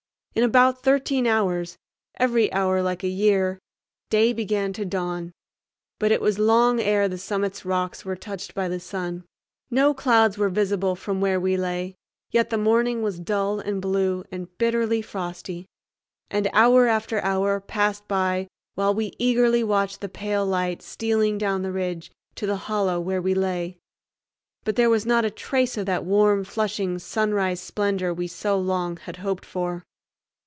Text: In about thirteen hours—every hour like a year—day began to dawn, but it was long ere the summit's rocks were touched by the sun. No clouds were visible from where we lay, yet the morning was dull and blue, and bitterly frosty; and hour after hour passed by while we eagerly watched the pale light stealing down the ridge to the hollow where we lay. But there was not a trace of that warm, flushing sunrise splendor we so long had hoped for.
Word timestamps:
In 0.33 0.43
about 0.45 0.81
thirteen 0.81 1.27
hours—every 1.27 2.53
hour 2.53 2.81
like 2.81 3.03
a 3.03 3.09
year—day 3.09 4.31
began 4.31 4.71
to 4.71 4.85
dawn, 4.85 5.33
but 5.99 6.09
it 6.13 6.21
was 6.21 6.39
long 6.39 6.79
ere 6.79 7.09
the 7.09 7.17
summit's 7.17 7.65
rocks 7.65 8.05
were 8.05 8.15
touched 8.15 8.55
by 8.55 8.69
the 8.69 8.79
sun. 8.79 9.25
No 9.69 9.93
clouds 9.93 10.37
were 10.37 10.47
visible 10.47 10.95
from 10.95 11.19
where 11.19 11.37
we 11.37 11.57
lay, 11.57 11.95
yet 12.31 12.49
the 12.49 12.57
morning 12.57 13.01
was 13.03 13.19
dull 13.19 13.59
and 13.59 13.81
blue, 13.81 14.23
and 14.31 14.57
bitterly 14.57 15.01
frosty; 15.01 15.65
and 16.29 16.49
hour 16.53 16.87
after 16.87 17.19
hour 17.25 17.59
passed 17.59 18.07
by 18.07 18.47
while 18.75 18.93
we 18.93 19.13
eagerly 19.19 19.65
watched 19.65 19.99
the 19.99 20.07
pale 20.09 20.45
light 20.45 20.81
stealing 20.81 21.37
down 21.37 21.61
the 21.61 21.73
ridge 21.73 22.09
to 22.35 22.47
the 22.47 22.55
hollow 22.71 23.01
where 23.01 23.21
we 23.21 23.33
lay. 23.33 23.77
But 24.63 24.77
there 24.77 24.89
was 24.89 25.05
not 25.05 25.25
a 25.25 25.29
trace 25.29 25.77
of 25.77 25.87
that 25.87 26.05
warm, 26.05 26.45
flushing 26.45 26.99
sunrise 26.99 27.59
splendor 27.59 28.13
we 28.13 28.27
so 28.27 28.57
long 28.57 28.95
had 28.95 29.17
hoped 29.17 29.43
for. 29.45 29.83